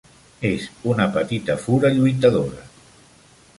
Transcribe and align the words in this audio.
És 0.47 0.63
una 0.93 1.07
petita 1.17 1.57
fura 1.67 1.93
lluitadora. 1.99 2.67